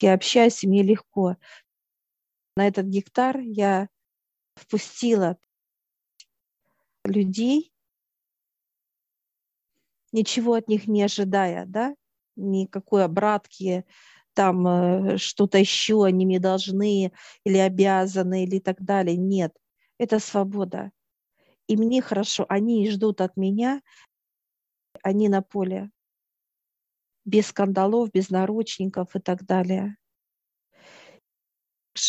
Я 0.00 0.14
общаюсь, 0.14 0.62
мне 0.64 0.82
легко. 0.82 1.36
На 2.56 2.66
этот 2.66 2.86
гектар 2.86 3.38
я 3.38 3.88
впустила 4.54 5.36
людей, 7.04 7.72
ничего 10.12 10.54
от 10.54 10.68
них 10.68 10.88
не 10.88 11.02
ожидая, 11.02 11.66
да, 11.66 11.94
никакой 12.36 13.04
обратки, 13.04 13.84
там 14.34 14.66
э, 14.66 15.16
что-то 15.18 15.58
еще 15.58 16.04
они 16.04 16.24
мне 16.24 16.40
должны 16.40 17.12
или 17.44 17.58
обязаны 17.58 18.44
или 18.44 18.58
так 18.58 18.82
далее. 18.82 19.16
Нет, 19.16 19.54
это 19.98 20.18
свобода. 20.18 20.92
И 21.66 21.76
мне 21.76 22.02
хорошо, 22.02 22.46
они 22.48 22.88
ждут 22.90 23.20
от 23.20 23.36
меня, 23.36 23.80
они 25.02 25.28
на 25.28 25.42
поле, 25.42 25.90
без 27.24 27.48
скандалов, 27.48 28.10
без 28.12 28.30
наручников 28.30 29.14
и 29.16 29.20
так 29.20 29.44
далее. 29.44 29.96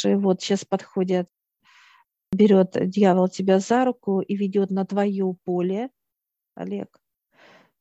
Вот 0.04 0.42
сейчас 0.42 0.64
подходят, 0.64 1.28
берет 2.32 2.78
дьявол 2.90 3.28
тебя 3.28 3.60
за 3.60 3.86
руку 3.86 4.22
и 4.22 4.36
ведет 4.36 4.70
на 4.70 4.86
твое 4.86 5.36
поле, 5.44 5.90
Олег, 6.56 7.00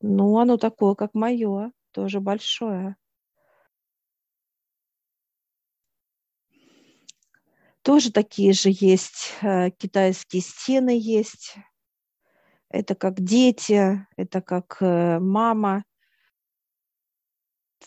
ну, 0.01 0.39
оно 0.39 0.57
такое, 0.57 0.95
как 0.95 1.13
мое, 1.13 1.71
тоже 1.91 2.19
большое. 2.19 2.95
Тоже 7.83 8.11
такие 8.11 8.53
же 8.53 8.69
есть 8.71 9.33
э, 9.41 9.71
китайские 9.71 10.41
стены 10.41 10.97
есть. 10.99 11.55
Это 12.69 12.93
как 12.95 13.19
дети, 13.21 14.05
это 14.17 14.41
как 14.41 14.77
э, 14.81 15.19
мама, 15.19 15.83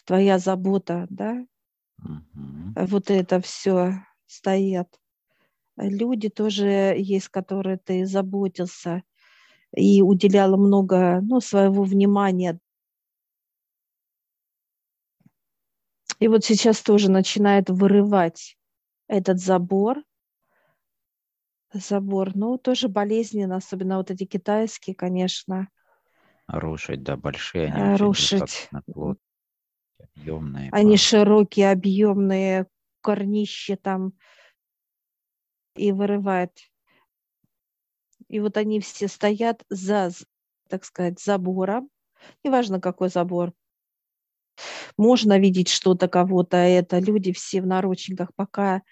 твоя 0.03 0.39
забота, 0.39 1.07
да? 1.11 1.47
Угу. 1.99 2.87
Вот 2.87 3.11
это 3.11 3.41
все 3.41 4.05
стоят. 4.27 4.89
Люди 5.77 6.29
тоже 6.29 6.95
есть, 6.97 7.29
которые 7.29 7.79
ты 7.79 8.07
заботился 8.07 9.03
и 9.75 10.03
уделяла 10.03 10.57
много 10.57 11.21
ну, 11.23 11.41
своего 11.41 11.83
внимания. 11.83 12.59
И 16.21 16.29
вот 16.29 16.45
сейчас 16.45 16.81
тоже 16.81 17.11
начинает 17.11 17.71
вырывать 17.71 18.57
этот 19.09 19.41
забор. 19.41 20.03
Забор, 21.73 22.37
ну, 22.37 22.57
тоже 22.57 22.89
болезненно, 22.89 23.57
особенно 23.57 23.97
вот 23.97 24.13
эти 24.13 24.25
китайские, 24.25 24.95
конечно. 24.95 25.69
Рушить, 26.47 27.03
да, 27.03 27.17
большие 27.17 27.67
они 27.67 27.97
Рушить. 27.97 28.71
Объемные. 30.17 30.71
Они 30.73 30.97
широкие, 30.97 31.71
объемные, 31.71 32.67
корнище 33.01 33.77
там 33.77 34.13
и 35.77 35.93
вырывает 35.93 36.53
и 38.29 38.41
вот 38.41 38.57
они 38.57 38.81
все 38.81 39.09
стоят 39.09 39.63
за, 39.69 40.11
так 40.69 40.85
сказать, 40.85 41.21
забором. 41.21 41.89
Неважно, 42.43 42.81
какой 42.81 43.09
забор. 43.09 43.53
Можно 44.97 45.39
видеть 45.39 45.69
что-то 45.69 46.09
кого-то. 46.09 46.57
Это 46.57 46.99
люди 46.99 47.33
все 47.33 47.61
в 47.61 47.67
наручниках, 47.67 48.35
пока 48.35 48.83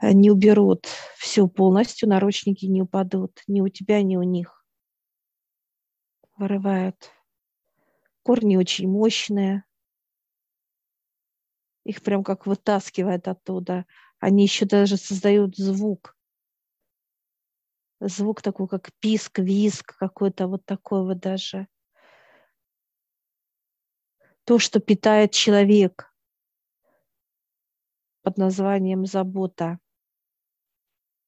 не 0.00 0.30
уберут 0.30 0.86
все 1.16 1.48
полностью, 1.48 2.08
наручники 2.08 2.66
не 2.66 2.82
упадут 2.82 3.42
ни 3.48 3.60
у 3.60 3.68
тебя, 3.68 4.02
ни 4.02 4.16
у 4.16 4.22
них. 4.22 4.64
Вырывают. 6.36 7.10
Корни 8.22 8.56
очень 8.56 8.88
мощные. 8.88 9.64
Их 11.88 12.02
прям 12.02 12.22
как 12.22 12.46
вытаскивает 12.46 13.28
оттуда. 13.28 13.86
Они 14.20 14.44
еще 14.44 14.66
даже 14.66 14.96
создают 14.96 15.56
звук 15.56 16.14
звук 18.00 18.42
такой, 18.42 18.68
как 18.68 18.90
писк, 19.00 19.38
виск, 19.38 19.96
какой-то 19.96 20.46
вот 20.46 20.64
такой 20.64 21.04
вот 21.04 21.18
даже. 21.18 21.66
То, 24.44 24.58
что 24.58 24.80
питает 24.80 25.32
человек 25.32 26.12
под 28.22 28.38
названием 28.38 29.04
забота. 29.04 29.78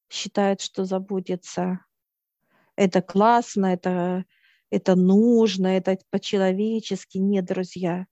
Считает, 0.08 0.60
что 0.60 0.84
заботится. 0.84 1.84
Это 2.76 3.02
классно, 3.02 3.66
это, 3.66 4.24
это 4.70 4.96
нужно, 4.96 5.68
это 5.68 5.98
по-человечески. 6.10 7.18
Нет, 7.18 7.44
друзья. 7.44 8.06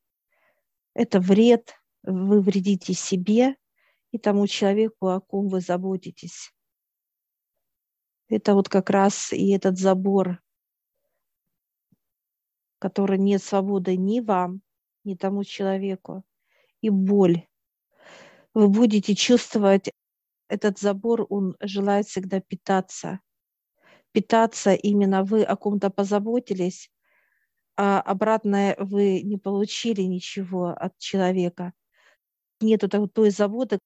Это 0.95 1.21
вред. 1.21 1.75
Вы 2.11 2.41
вредите 2.41 2.95
себе 2.95 3.57
и 4.11 4.19
тому 4.19 4.47
человеку, 4.47 5.09
о 5.09 5.21
ком 5.21 5.49
вы 5.49 5.61
заботитесь 5.61 6.53
это 8.29 8.55
вот 8.55 8.69
как 8.69 8.91
раз 8.91 9.33
и 9.33 9.51
этот 9.51 9.79
забор, 9.79 10.43
который 12.79 13.19
нет 13.19 13.43
свободы 13.43 13.97
ни 13.97 14.21
вам, 14.21 14.61
ни 15.05 15.15
тому 15.15 15.45
человеку, 15.45 16.25
и 16.81 16.91
боль. 16.91 17.47
вы 18.55 18.69
будете 18.69 19.15
чувствовать 19.15 19.91
этот 20.49 20.79
забор, 20.79 21.27
он 21.29 21.57
желает 21.61 22.07
всегда 22.07 22.41
питаться. 22.41 23.21
Питаться 24.13 24.73
именно 24.73 25.23
вы 25.23 25.43
о 25.43 25.57
ком-то 25.57 25.91
позаботились, 25.91 26.91
а 27.77 28.01
обратно 28.01 28.75
вы 28.79 29.23
не 29.23 29.37
получили 29.37 30.03
ничего 30.03 30.69
от 30.69 30.97
человека. 30.99 31.73
Нету 32.61 32.89
той 32.89 33.31
заботы, 33.31 33.79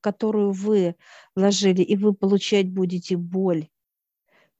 которую 0.00 0.52
вы 0.52 0.96
вложили, 1.34 1.82
и 1.82 1.96
вы 1.96 2.14
получать 2.14 2.70
будете 2.70 3.16
боль. 3.16 3.68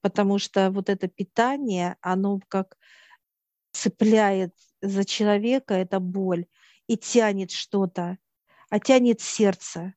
Потому 0.00 0.38
что 0.38 0.70
вот 0.70 0.88
это 0.88 1.08
питание, 1.08 1.96
оно 2.00 2.40
как 2.48 2.76
цепляет 3.72 4.54
за 4.82 5.04
человека, 5.04 5.74
эта 5.74 5.98
боль, 5.98 6.46
и 6.86 6.96
тянет 6.96 7.50
что-то, 7.50 8.18
а 8.68 8.80
тянет 8.80 9.20
сердце. 9.20 9.94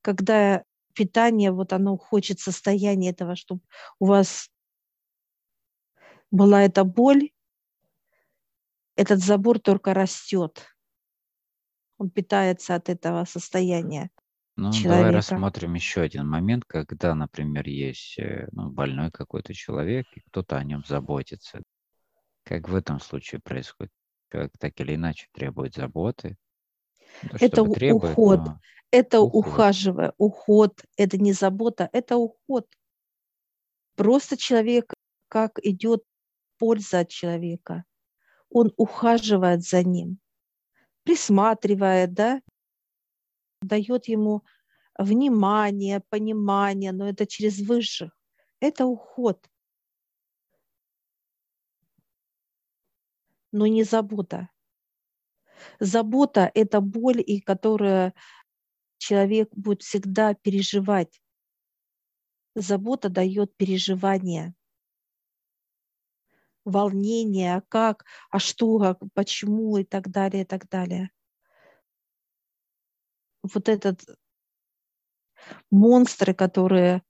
Когда 0.00 0.64
питание, 0.94 1.52
вот 1.52 1.72
оно 1.72 1.96
хочет 1.96 2.40
состояние 2.40 3.12
этого, 3.12 3.36
чтобы 3.36 3.62
у 3.98 4.06
вас 4.06 4.50
была 6.30 6.62
эта 6.62 6.84
боль, 6.84 7.30
этот 8.96 9.20
забор 9.20 9.58
только 9.58 9.94
растет. 9.94 10.71
Он 12.02 12.10
питается 12.10 12.74
от 12.74 12.88
этого 12.88 13.24
состояния. 13.24 14.10
Ну, 14.56 14.72
человека. 14.72 14.96
давай 14.96 15.10
рассмотрим 15.12 15.74
еще 15.74 16.00
один 16.00 16.28
момент, 16.28 16.64
когда, 16.64 17.14
например, 17.14 17.68
есть 17.68 18.18
э, 18.18 18.48
ну, 18.50 18.70
больной 18.70 19.12
какой-то 19.12 19.54
человек, 19.54 20.04
и 20.16 20.20
кто-то 20.22 20.56
о 20.56 20.64
нем 20.64 20.82
заботится. 20.84 21.62
Как 22.42 22.68
в 22.68 22.74
этом 22.74 22.98
случае 22.98 23.40
происходит? 23.40 23.92
Человек 24.32 24.50
так 24.58 24.80
или 24.80 24.96
иначе 24.96 25.28
требует 25.30 25.76
заботы. 25.76 26.36
Ну, 27.22 27.28
это 27.38 27.64
требует, 27.66 28.12
уход, 28.14 28.40
но... 28.40 28.60
это 28.90 29.20
уход. 29.20 29.46
ухаживая, 29.46 30.12
уход, 30.18 30.84
это 30.96 31.18
не 31.18 31.32
забота, 31.32 31.88
это 31.92 32.16
уход. 32.16 32.66
Просто 33.94 34.36
человек, 34.36 34.92
как 35.28 35.60
идет 35.62 36.02
польза 36.58 36.98
от 37.00 37.10
человека, 37.10 37.84
он 38.50 38.72
ухаживает 38.76 39.62
за 39.62 39.84
ним, 39.84 40.18
присматривает, 41.04 42.14
да, 42.14 42.42
дает 43.60 44.08
ему 44.08 44.42
внимание, 44.98 46.00
понимание, 46.08 46.92
но 46.92 47.08
это 47.08 47.26
через 47.26 47.60
высших. 47.60 48.16
Это 48.60 48.86
уход. 48.86 49.48
но 53.52 53.66
не 53.66 53.84
забота. 53.84 54.48
Забота– 55.78 56.50
это 56.54 56.80
боль, 56.80 57.22
и 57.24 57.40
которая 57.40 58.14
человек 58.98 59.50
будет 59.54 59.82
всегда 59.82 60.34
переживать. 60.34 61.22
Забота 62.54 63.08
дает 63.08 63.56
переживание, 63.56 64.54
волнение, 66.64 67.56
а 67.56 67.62
как, 67.68 68.04
а 68.30 68.38
что, 68.38 68.80
а 68.82 68.98
почему 69.14 69.76
и 69.78 69.84
так 69.84 70.10
далее, 70.10 70.42
и 70.42 70.46
так 70.46 70.68
далее. 70.68 71.10
Вот 73.42 73.68
этот 73.68 74.00
монстры, 75.70 76.34
которые, 76.34 77.02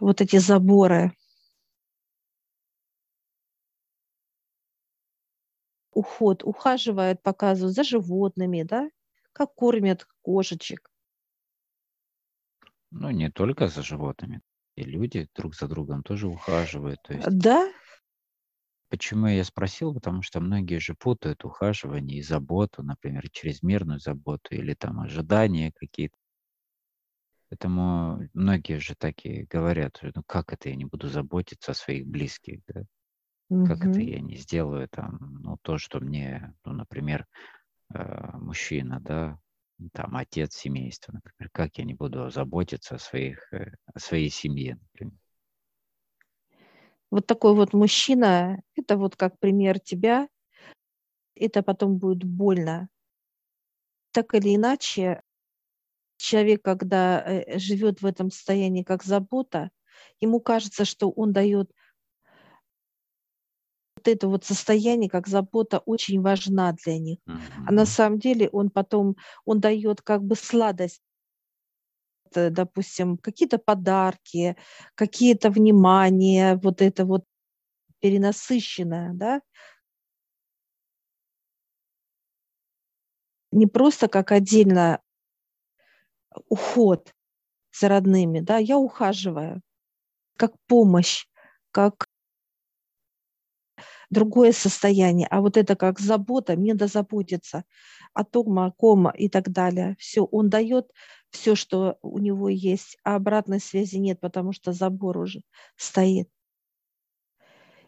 вот 0.00 0.20
эти 0.20 0.36
заборы– 0.36 1.12
уход, 5.94 6.42
ухаживают, 6.42 7.22
показывают 7.22 7.74
за 7.74 7.84
животными, 7.84 8.62
да, 8.62 8.90
как 9.32 9.54
кормят 9.54 10.06
кошечек. 10.22 10.90
Ну, 12.90 13.10
не 13.10 13.30
только 13.30 13.68
за 13.68 13.82
животными. 13.82 14.40
И 14.76 14.82
люди 14.82 15.28
друг 15.34 15.54
за 15.54 15.68
другом 15.68 16.02
тоже 16.02 16.26
ухаживают. 16.26 17.00
То 17.02 17.14
есть... 17.14 17.28
Да. 17.30 17.72
Почему 18.94 19.26
я 19.26 19.42
спросил? 19.42 19.92
Потому 19.92 20.22
что 20.22 20.38
многие 20.38 20.78
же 20.78 20.94
путают 20.94 21.44
ухаживание 21.44 22.18
и 22.18 22.22
заботу, 22.22 22.84
например, 22.84 23.28
чрезмерную 23.28 23.98
заботу 23.98 24.54
или 24.54 24.72
там 24.74 25.00
ожидания 25.00 25.72
какие-то. 25.74 26.14
Поэтому 27.48 28.20
многие 28.34 28.78
же 28.78 28.94
такие 28.94 29.46
говорят, 29.46 29.98
ну 30.14 30.22
как 30.24 30.52
это 30.52 30.68
я 30.68 30.76
не 30.76 30.84
буду 30.84 31.08
заботиться 31.08 31.72
о 31.72 31.74
своих 31.74 32.06
близких, 32.06 32.60
да? 32.68 32.84
Как 33.66 33.84
это 33.84 34.00
я 34.00 34.20
не 34.20 34.36
сделаю 34.36 34.88
там, 34.88 35.40
ну, 35.42 35.58
то, 35.62 35.76
что 35.76 35.98
мне, 35.98 36.54
ну, 36.64 36.72
например, 36.72 37.26
э, 37.92 38.36
мужчина, 38.38 39.00
да, 39.00 39.40
там, 39.92 40.14
отец 40.14 40.54
семейства, 40.54 41.14
например, 41.14 41.50
как 41.50 41.78
я 41.78 41.84
не 41.84 41.94
буду 41.94 42.30
заботиться 42.30 42.94
о, 42.94 42.98
своих, 43.00 43.52
э, 43.52 43.72
о 43.92 43.98
своей 43.98 44.30
семье, 44.30 44.78
например. 44.92 45.18
Вот 47.10 47.26
такой 47.26 47.54
вот 47.54 47.72
мужчина, 47.72 48.60
это 48.76 48.96
вот 48.96 49.16
как 49.16 49.38
пример 49.38 49.78
тебя, 49.78 50.28
это 51.36 51.62
потом 51.62 51.98
будет 51.98 52.24
больно. 52.24 52.88
Так 54.12 54.34
или 54.34 54.54
иначе, 54.54 55.22
человек, 56.16 56.62
когда 56.62 57.20
э, 57.20 57.58
живет 57.58 58.00
в 58.00 58.06
этом 58.06 58.30
состоянии 58.30 58.82
как 58.82 59.02
забота, 59.02 59.70
ему 60.20 60.40
кажется, 60.40 60.84
что 60.84 61.10
он 61.10 61.32
дает 61.32 61.70
вот 63.96 64.08
это 64.08 64.28
вот 64.28 64.44
состояние, 64.44 65.08
как 65.08 65.26
забота, 65.26 65.78
очень 65.78 66.20
важна 66.20 66.72
для 66.72 66.98
них. 66.98 67.18
Mm-hmm. 67.26 67.64
А 67.66 67.72
на 67.72 67.86
самом 67.86 68.18
деле 68.18 68.48
он 68.50 68.70
потом, 68.70 69.16
он 69.44 69.60
дает 69.60 70.02
как 70.02 70.22
бы 70.22 70.36
сладость 70.36 71.02
допустим, 72.50 73.16
какие-то 73.18 73.58
подарки, 73.58 74.56
какие-то 74.94 75.50
внимания, 75.50 76.56
вот 76.62 76.82
это 76.82 77.04
вот 77.04 77.24
перенасыщенное, 78.00 79.12
да, 79.14 79.40
не 83.52 83.66
просто 83.66 84.08
как 84.08 84.32
отдельно 84.32 85.00
уход 86.48 87.12
за 87.72 87.88
родными, 87.88 88.40
да, 88.40 88.58
я 88.58 88.78
ухаживаю, 88.78 89.62
как 90.38 90.52
помощь, 90.68 91.26
как 91.72 92.03
другое 94.14 94.52
состояние, 94.52 95.28
а 95.30 95.42
вот 95.42 95.58
это 95.58 95.76
как 95.76 96.00
забота, 96.00 96.56
мне 96.56 96.72
надо 96.72 96.86
заботиться 96.86 97.64
о 98.14 98.24
том, 98.24 98.58
о 98.58 98.70
ком 98.70 99.10
и 99.10 99.28
так 99.28 99.50
далее. 99.50 99.96
Все, 99.98 100.24
он 100.24 100.48
дает 100.48 100.90
все, 101.30 101.54
что 101.54 101.98
у 102.00 102.18
него 102.18 102.48
есть, 102.48 102.96
а 103.04 103.16
обратной 103.16 103.60
связи 103.60 103.96
нет, 103.96 104.20
потому 104.20 104.52
что 104.52 104.72
забор 104.72 105.18
уже 105.18 105.42
стоит. 105.76 106.30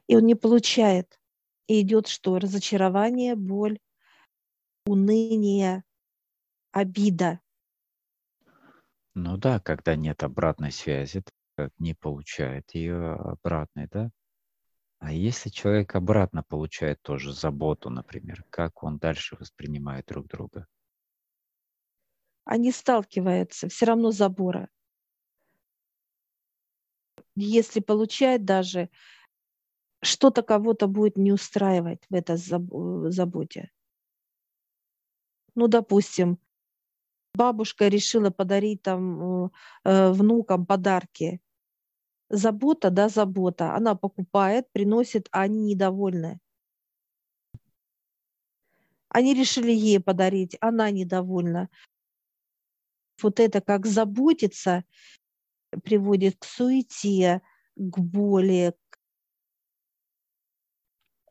И 0.09 0.17
он 0.17 0.27
не 0.27 0.35
получает. 0.35 1.19
И 1.69 1.81
идет 1.81 2.07
что? 2.07 2.39
Разочарование, 2.39 3.35
боль, 3.35 3.79
уныние, 4.87 5.83
обида. 6.73 7.41
Ну 9.15 9.37
да, 9.37 9.61
когда 9.61 9.97
нет 9.97 10.23
обратной 10.23 10.71
связи, 10.71 11.25
не 11.79 11.95
получает 11.95 12.75
ее 12.75 13.15
обратной, 13.15 13.89
да? 13.89 14.11
А 15.07 15.13
если 15.13 15.51
человек 15.51 15.95
обратно 15.95 16.43
получает 16.43 17.01
тоже 17.01 17.33
заботу, 17.33 17.91
например, 17.91 18.45
как 18.51 18.83
он 18.83 18.99
дальше 18.99 19.37
воспринимает 19.39 20.07
друг 20.07 20.27
друга? 20.27 20.67
Они 22.45 22.73
сталкиваются, 22.73 23.69
все 23.69 23.87
равно 23.87 24.11
забора. 24.11 24.69
Если 27.37 27.79
получает 27.79 28.45
даже, 28.45 28.91
что-то 30.03 30.43
кого-то 30.43 30.89
будет 30.89 31.17
не 31.17 31.31
устраивать 31.31 32.05
в 32.11 32.15
этой 32.15 32.37
заботе. 32.37 33.71
Ну, 35.55 35.69
допустим, 35.69 36.41
бабушка 37.33 37.87
решила 37.87 38.31
подарить 38.31 38.83
там 38.83 39.53
э, 39.85 40.11
внукам 40.11 40.67
подарки 40.67 41.41
забота, 42.29 42.91
да, 42.91 43.09
забота. 43.09 43.75
Она 43.75 43.95
покупает, 43.95 44.71
приносит, 44.73 45.29
а 45.31 45.43
они 45.43 45.61
недовольны. 45.61 46.41
Они 49.09 49.35
решили 49.35 49.73
ей 49.73 50.01
подарить, 50.01 50.57
она 50.61 50.91
недовольна. 50.91 51.71
Вот 53.23 53.41
это 53.41 53.61
как 53.61 53.87
заботиться 53.87 54.85
приводит 55.85 56.37
к 56.39 56.45
суете, 56.45 57.41
к 57.77 57.99
боли, 57.99 58.75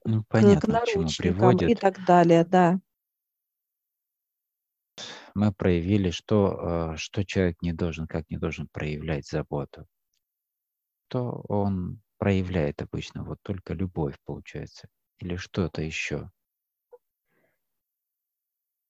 ну, 0.04 0.24
понятно, 0.28 0.80
к, 0.80 0.84
к 0.84 0.88
чему 0.88 1.08
приводит. 1.18 1.70
и 1.70 1.76
так 1.76 2.06
далее, 2.06 2.46
да. 2.46 2.80
Мы 5.34 5.52
проявили, 5.52 6.12
что, 6.12 6.94
э, 6.94 6.98
что 6.98 7.26
человек 7.26 7.62
не 7.62 7.74
должен, 7.74 8.08
как 8.08 8.30
не 8.30 8.38
должен 8.38 8.68
проявлять 8.72 9.28
заботу 9.28 9.88
то 11.08 11.44
он 11.48 12.02
проявляет 12.18 12.82
обычно 12.82 13.24
вот 13.24 13.40
только 13.42 13.74
любовь, 13.74 14.16
получается, 14.26 14.88
или 15.20 15.36
что-то 15.36 15.82
еще? 15.82 16.32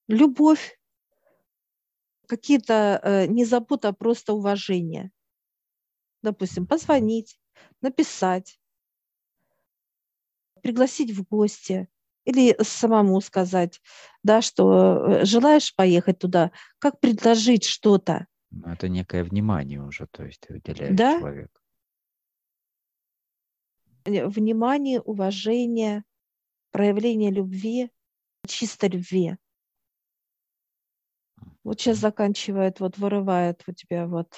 Любовь. 0.08 0.78
какие-то 2.28 2.99
э, 3.04 3.25
не 3.28 3.45
забота, 3.45 3.89
а 3.89 3.93
просто 3.93 4.34
уважение. 4.34 5.12
Допустим, 6.23 6.65
позвонить, 6.65 7.39
написать, 7.82 8.60
пригласить 10.62 11.12
в 11.12 11.23
гости 11.23 11.88
или 12.25 12.56
самому 12.63 13.21
сказать, 13.21 13.82
да, 14.23 14.41
что 14.41 15.19
э, 15.21 15.25
желаешь 15.25 15.75
поехать 15.75 16.17
туда, 16.19 16.51
как 16.80 16.99
предложить 16.99 17.65
что-то. 17.65 18.25
Ну, 18.49 18.67
это 18.69 18.89
некое 18.89 19.23
внимание 19.23 19.82
уже, 19.82 20.08
то 20.08 20.23
есть 20.23 20.39
ты 20.41 20.56
уделяешь 20.56 20.97
да? 20.97 21.19
человеку. 21.19 21.62
Внимание, 24.05 25.01
уважение, 25.01 26.03
проявление 26.71 27.31
любви, 27.31 27.91
чистой 28.47 28.89
любви. 28.89 29.37
Вот 31.63 31.81
сейчас 31.81 31.97
заканчивает, 31.97 32.79
вот 32.79 32.97
вырывает 32.97 33.63
у 33.67 33.71
тебя 33.73 34.05
вот, 34.05 34.35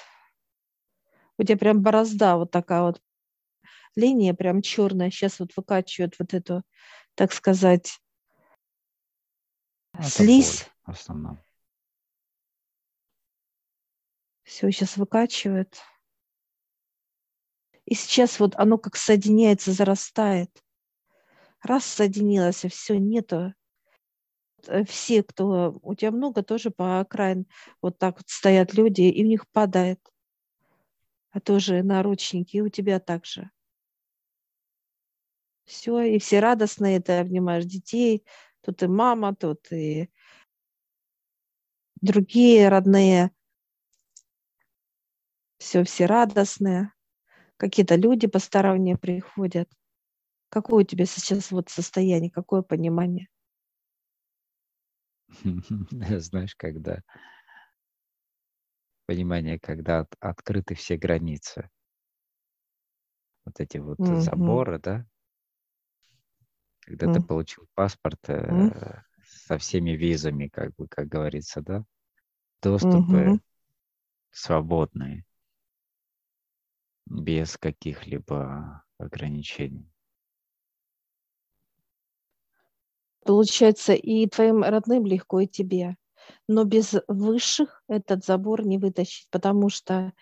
у 1.36 1.42
тебя 1.42 1.58
прям 1.58 1.82
борозда 1.82 2.36
вот 2.36 2.50
такая 2.50 2.82
вот 2.82 3.02
линия 3.94 4.32
прям 4.32 4.62
черная, 4.62 5.10
сейчас 5.10 5.38
вот 5.38 5.54
выкачивает 5.56 6.18
вот 6.18 6.32
эту, 6.32 6.62
так 7.14 7.32
сказать, 7.32 8.00
Это 9.92 10.08
слизь. 10.08 10.64
Боль, 10.86 10.94
в 10.94 10.98
основном. 10.98 11.38
Все, 14.44 14.70
сейчас 14.70 14.96
выкачивает. 14.96 15.78
И 17.88 17.94
сейчас 17.94 18.38
вот 18.38 18.54
оно 18.56 18.76
как 18.76 18.96
соединяется, 18.96 19.72
зарастает. 19.72 20.50
Раз 21.62 21.86
соединилось, 21.86 22.66
и 22.66 22.68
все, 22.68 22.98
нету. 22.98 23.54
Э, 24.66 24.84
все, 24.84 25.22
кто... 25.22 25.78
У 25.82 25.94
тебя 25.94 26.10
много 26.10 26.42
тоже 26.42 26.70
по 26.70 27.00
окраин 27.00 27.46
вот 27.80 27.98
так 27.98 28.18
вот 28.18 28.28
стоят 28.28 28.74
люди, 28.74 29.00
и 29.00 29.24
у 29.24 29.26
них 29.26 29.48
падает. 29.52 29.98
А 31.30 31.40
тоже 31.40 31.82
наручники, 31.82 32.58
и 32.58 32.60
у 32.60 32.68
тебя 32.68 33.00
также. 33.00 33.50
Все, 35.64 36.02
и 36.02 36.18
все 36.18 36.40
радостные, 36.40 37.00
ты 37.00 37.12
обнимаешь 37.12 37.64
детей, 37.64 38.22
тут 38.60 38.82
и 38.82 38.86
мама, 38.86 39.34
тут 39.34 39.72
и 39.72 40.10
другие 42.02 42.68
родные. 42.68 43.30
Все, 45.56 45.84
все 45.84 46.04
радостные. 46.04 46.92
Какие-то 47.58 47.96
люди 47.96 48.26
посторонние 48.26 48.96
приходят. 48.96 49.68
Какое 50.50 50.84
у 50.84 50.86
тебя 50.86 51.06
сейчас 51.06 51.50
вот 51.52 51.70
состояние, 51.70 52.30
какое 52.30 52.62
понимание? 52.62 53.28
Знаешь, 56.20 56.54
когда 56.56 57.02
понимание, 59.06 59.58
когда 59.58 60.00
от- 60.00 60.14
открыты 60.20 60.76
все 60.76 60.96
границы. 60.96 61.68
Вот 63.44 63.58
эти 63.58 63.78
вот 63.78 63.98
Мгм. 63.98 64.06
заборы, 64.06 64.78
да, 64.78 65.04
когда 66.80 67.08
ты 67.08 67.20
получил 67.20 67.66
паспорт 67.74 68.18
э, 68.28 69.02
со 69.24 69.58
всеми 69.58 69.90
визами, 69.92 70.48
как 70.48 70.74
бы, 70.76 70.88
как 70.88 71.08
говорится, 71.08 71.60
да, 71.60 71.84
доступы 72.62 73.32
Мгм. 73.32 73.40
свободные, 74.30 75.24
без 77.10 77.56
каких-либо 77.56 78.82
ограничений. 78.98 79.90
Получается, 83.24 83.92
и 83.92 84.26
твоим 84.26 84.62
родным 84.62 85.04
легко, 85.06 85.40
и 85.40 85.46
тебе. 85.46 85.96
Но 86.48 86.64
без 86.64 86.94
высших 87.08 87.82
этот 87.88 88.24
забор 88.24 88.64
не 88.66 88.78
вытащить, 88.78 89.28
потому 89.30 89.68
что, 89.70 90.12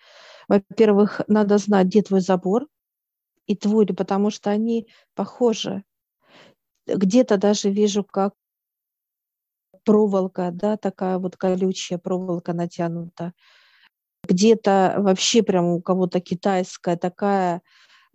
во-первых, 0.47 1.21
надо 1.27 1.57
знать, 1.57 1.87
где 1.87 2.01
твой 2.01 2.21
забор 2.21 2.67
и 3.47 3.55
твой, 3.55 3.85
потому 3.87 4.31
что 4.31 4.51
они 4.51 4.87
похожи. 5.15 5.83
Где-то 6.87 7.37
даже 7.37 7.69
вижу, 7.69 8.03
как 8.03 8.33
проволока, 9.85 10.51
да, 10.51 10.77
такая 10.77 11.17
вот 11.17 11.37
колючая 11.37 11.97
проволока 11.97 12.53
натянута. 12.53 13.33
Где-то 14.27 14.95
вообще 14.99 15.43
прям 15.43 15.65
у 15.65 15.81
кого-то 15.81 16.19
китайская 16.19 16.97
такая 16.97 17.61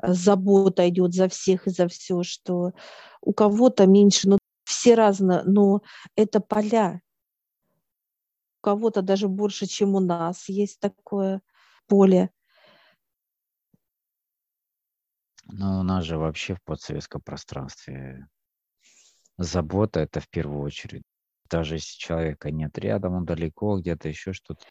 э, 0.02 0.12
забота 0.12 0.88
идет 0.88 1.14
за 1.14 1.28
всех 1.28 1.66
и 1.66 1.70
за 1.70 1.88
все, 1.88 2.22
что 2.22 2.72
у 3.20 3.32
кого-то 3.32 3.86
меньше, 3.86 4.28
но 4.28 4.38
все 4.64 4.94
разные, 4.94 5.42
но 5.44 5.82
это 6.16 6.40
поля. 6.40 7.00
У 8.60 8.64
кого-то 8.64 9.02
даже 9.02 9.28
больше, 9.28 9.66
чем 9.66 9.94
у 9.94 10.00
нас 10.00 10.48
есть 10.48 10.80
такое 10.80 11.40
поле. 11.86 12.30
Но 15.46 15.80
у 15.80 15.82
нас 15.82 16.04
же 16.04 16.18
вообще 16.18 16.54
в 16.54 16.62
подсоветском 16.62 17.20
пространстве 17.20 18.26
забота– 19.38 20.00
это 20.00 20.20
в 20.20 20.28
первую 20.28 20.62
очередь. 20.62 21.02
Даже 21.50 21.74
если 21.74 21.98
человека 21.98 22.50
нет 22.50 22.78
рядом, 22.78 23.14
он 23.14 23.24
далеко, 23.24 23.78
где-то 23.78 24.08
еще 24.08 24.32
что-то, 24.32 24.64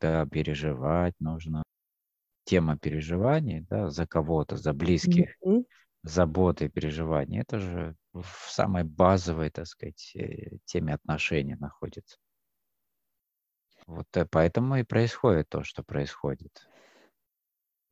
да, 0.00 0.26
переживать 0.26 1.14
нужно. 1.20 1.62
Тема 2.44 2.76
переживаний, 2.76 3.60
да, 3.60 3.88
за 3.88 4.06
кого-то, 4.06 4.56
за 4.56 4.74
близких, 4.74 5.34
mm-hmm. 5.42 5.64
заботы 6.02 6.68
переживания, 6.68 7.40
это 7.40 7.58
же 7.58 7.96
в 8.12 8.50
самой 8.50 8.84
базовой, 8.84 9.50
так 9.50 9.66
сказать, 9.66 10.12
э, 10.14 10.58
теме 10.66 10.94
отношений 10.94 11.56
находится. 11.56 12.18
Вот 13.86 14.06
э, 14.14 14.26
поэтому 14.30 14.76
и 14.76 14.82
происходит 14.82 15.48
то, 15.48 15.62
что 15.62 15.82
происходит. 15.82 16.68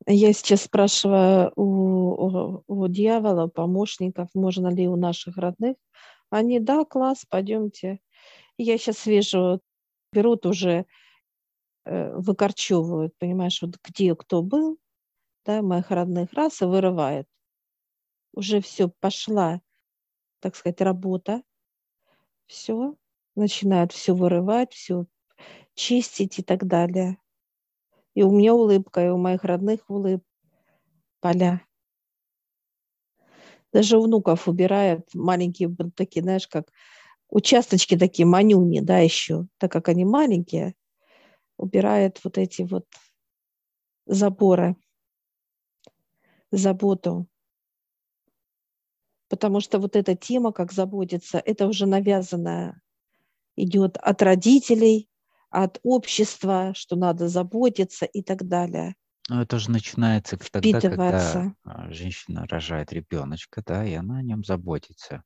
Я 0.05 0.33
сейчас 0.33 0.63
спрашиваю 0.63 1.51
у, 1.55 1.63
у, 1.63 2.63
у 2.67 2.87
дьявола, 2.87 3.47
помощников, 3.47 4.29
можно 4.33 4.67
ли 4.67 4.87
у 4.87 4.95
наших 4.95 5.37
родных. 5.37 5.77
Они, 6.29 6.59
да, 6.59 6.83
класс, 6.83 7.25
пойдемте. 7.29 7.99
Я 8.57 8.77
сейчас 8.77 9.05
вижу, 9.05 9.61
берут 10.11 10.45
уже, 10.45 10.85
выкорчевывают, 11.85 13.17
понимаешь, 13.17 13.61
вот 13.61 13.77
где 13.83 14.15
кто 14.15 14.41
был, 14.41 14.77
да, 15.45 15.61
моих 15.61 15.91
родных 15.91 16.33
раз 16.33 16.61
и 16.61 16.65
вырывает. 16.65 17.27
Уже 18.33 18.61
все, 18.61 18.89
пошла 18.99 19.61
так 20.43 20.57
сказать, 20.57 20.81
работа. 20.81 21.41
Все, 22.47 22.95
начинают 23.35 23.93
все 23.93 24.13
вырывать, 24.13 24.73
все 24.73 25.05
чистить 25.73 26.37
и 26.37 26.43
так 26.43 26.67
далее. 26.67 27.17
И 28.13 28.23
у 28.23 28.31
меня 28.31 28.53
улыбка, 28.53 29.05
и 29.05 29.09
у 29.09 29.17
моих 29.17 29.45
родных 29.45 29.89
улыбка. 29.89 30.27
Поля. 31.21 31.65
Даже 33.71 33.97
внуков 33.97 34.49
убирают 34.49 35.07
маленькие 35.13 35.73
такие, 35.95 36.21
знаешь, 36.21 36.49
как 36.49 36.67
участочки 37.29 37.97
такие, 37.97 38.25
манюни, 38.25 38.81
да, 38.81 38.99
еще, 38.99 39.47
так 39.57 39.71
как 39.71 39.87
они 39.87 40.03
маленькие, 40.03 40.75
убирают 41.57 42.19
вот 42.23 42.37
эти 42.37 42.63
вот 42.63 42.85
заборы, 44.05 44.75
заботу 46.51 47.27
потому 49.33 49.61
что 49.61 49.79
вот 49.79 49.95
эта 49.95 50.15
тема, 50.15 50.51
как 50.51 50.71
заботиться, 50.71 51.41
это 51.43 51.65
уже 51.65 51.87
навязанная, 51.87 52.79
идет 53.55 53.97
от 53.97 54.21
родителей, 54.21 55.09
от 55.49 55.79
общества, 55.81 56.73
что 56.75 56.95
надо 56.95 57.27
заботиться 57.27 58.05
и 58.05 58.21
так 58.21 58.47
далее. 58.47 58.93
Ну, 59.29 59.41
это 59.41 59.57
же 59.57 59.71
начинается 59.71 60.37
тогда, 60.37 60.81
когда 60.81 61.55
женщина 61.89 62.45
рожает 62.47 62.93
ребеночка, 62.93 63.63
да, 63.65 63.83
и 63.83 63.95
она 63.95 64.17
о 64.17 64.21
нем 64.21 64.43
заботится. 64.43 65.23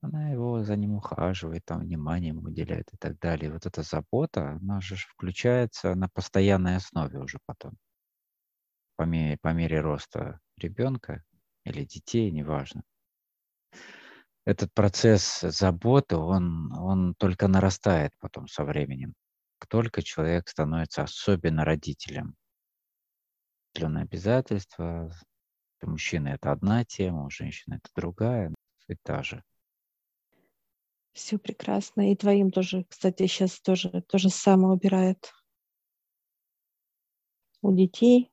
Она 0.00 0.30
его 0.30 0.62
за 0.62 0.76
ним 0.76 0.94
ухаживает, 0.94 1.64
там 1.64 1.80
внимание 1.80 2.28
ему 2.28 2.42
уделяет 2.42 2.92
и 2.92 2.96
так 2.96 3.18
далее. 3.18 3.52
Вот 3.52 3.66
эта 3.66 3.82
забота, 3.82 4.52
она 4.52 4.80
же 4.80 4.96
включается 4.96 5.94
на 5.94 6.08
постоянной 6.08 6.76
основе 6.76 7.18
уже 7.18 7.38
потом. 7.46 7.76
По 8.96 9.02
мере, 9.02 9.38
по 9.40 9.52
мере 9.52 9.80
роста 9.80 10.40
ребенка 10.56 11.24
или 11.64 11.84
детей, 11.84 12.30
неважно 12.30 12.82
этот 14.48 14.72
процесс 14.72 15.40
заботы, 15.42 16.16
он, 16.16 16.72
он 16.72 17.14
только 17.16 17.48
нарастает 17.48 18.12
потом 18.18 18.48
со 18.48 18.64
временем. 18.64 19.12
Только 19.68 20.02
человек 20.02 20.48
становится 20.48 21.02
особенно 21.02 21.66
родителем. 21.66 22.34
Определенные 23.70 24.04
обязательства. 24.04 25.12
Для 25.80 25.90
мужчины 25.90 26.28
это 26.28 26.50
одна 26.50 26.82
тема, 26.86 27.26
у 27.26 27.30
женщины 27.30 27.74
это 27.74 27.90
другая, 27.94 28.54
и 28.88 28.94
та 29.02 29.22
же. 29.22 29.42
Все 31.18 31.36
прекрасно. 31.36 32.12
И 32.12 32.14
твоим 32.14 32.52
тоже, 32.52 32.86
кстати, 32.88 33.26
сейчас 33.26 33.58
тоже 33.58 34.04
то 34.06 34.18
же 34.18 34.30
самое 34.30 34.74
убирает. 34.74 35.34
У 37.60 37.72
детей, 37.74 38.30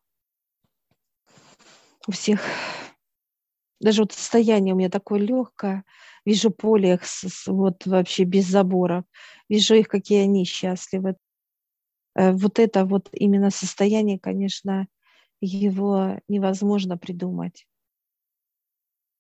у 2.08 2.12
всех 2.12 2.41
даже 3.80 4.04
вот 4.04 4.12
состояние 4.12 4.76
у 4.76 4.78
меня 4.78 4.91
такое 4.91 5.19
легкое, 5.19 5.84
вижу 6.26 6.52
поле 6.52 6.93
их 6.93 7.02
вот 7.48 7.88
вообще 7.88 8.24
без 8.24 8.45
забора, 8.45 9.04
вижу 9.50 9.74
их, 9.74 9.88
какие 9.88 10.21
они 10.21 10.45
счастливы. 10.45 11.15
э, 12.15 12.34
вот 12.34 12.60
это 12.60 12.86
вот 12.86 13.10
именно 13.13 13.50
состояние, 13.50 14.19
конечно, 14.19 14.88
его 15.41 16.19
невозможно 16.28 16.98
придумать. 17.00 17.67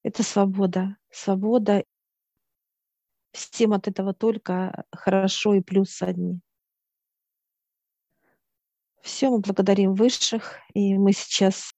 Это 0.03 0.21
свобода. 0.21 0.97
Свобода. 1.09 1.83
Всем 3.35 3.73
от 3.73 3.89
этого 3.89 4.13
только 4.13 4.85
хорошо 4.93 5.55
и 5.55 5.61
плюс 5.61 6.01
одни. 6.01 6.39
Все, 9.01 9.29
мы 9.29 9.39
благодарим 9.39 9.93
высших, 9.93 10.55
и 10.73 10.97
мы 10.97 11.11
сейчас 11.11 11.73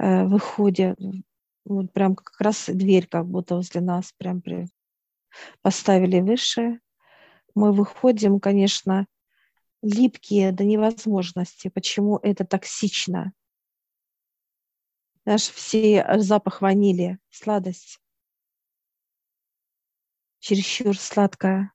э, 0.00 0.24
выходим, 0.24 1.22
вот 1.64 1.92
прям 1.92 2.16
как 2.16 2.40
раз 2.40 2.66
дверь 2.66 3.06
как 3.06 3.28
будто 3.28 3.54
возле 3.54 3.80
нас 3.80 4.12
прям 4.18 4.42
при, 4.42 4.66
поставили 5.62 6.18
высшие. 6.18 6.80
Мы 7.54 7.72
выходим, 7.72 8.40
конечно, 8.40 9.06
липкие 9.82 10.50
до 10.50 10.64
невозможности. 10.64 11.68
Почему 11.68 12.16
это 12.16 12.44
токсично? 12.44 13.32
Наш 15.24 15.42
все 15.42 15.98
э, 15.98 16.18
запах 16.18 16.60
ванили, 16.60 17.20
сладость. 17.30 17.99
Чересчур 20.40 20.98
сладкая. 20.98 21.72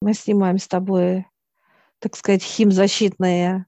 Мы 0.00 0.14
снимаем 0.14 0.58
с 0.58 0.66
тобой 0.66 1.26
так 2.02 2.16
сказать, 2.16 2.42
химзащитные 2.42 3.66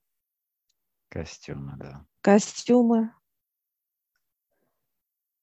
костюмы, 1.09 1.75
да. 1.77 2.05
Костюмы. 2.21 3.13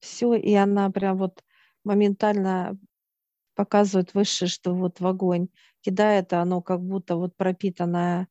Все, 0.02 0.34
и 0.34 0.54
она 0.56 0.90
прям 0.90 1.18
вот 1.18 1.42
моментально 1.86 2.78
показывает 3.56 4.14
выше, 4.14 4.48
что 4.48 4.76
вот 4.76 5.00
в 5.00 5.08
огонь 5.08 5.48
кидает, 5.80 6.34
а 6.34 6.42
оно 6.42 6.62
как 6.62 6.82
будто 6.82 7.16
вот 7.16 7.38
пропитанное 7.38 8.28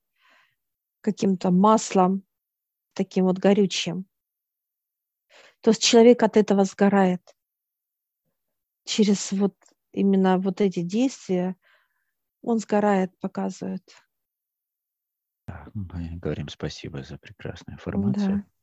каким-то 1.01 1.51
маслом, 1.51 2.23
таким 2.93 3.25
вот 3.25 3.39
горючим. 3.39 4.05
То 5.63 5.71
есть 5.71 5.83
человек 5.83 6.23
от 6.23 6.37
этого 6.37 6.65
сгорает. 6.65 7.23
Через 8.85 9.33
вот 9.33 9.55
именно 9.93 10.39
вот 10.39 10.61
эти 10.61 10.83
действия 10.83 11.57
он 12.43 12.59
сгорает, 12.59 13.19
показывает. 13.21 13.83
Мы 15.75 16.19
говорим 16.19 16.49
спасибо 16.49 17.03
за 17.03 17.19
прекрасную 17.19 17.77
информацию. 17.77 18.39
Да. 18.39 18.60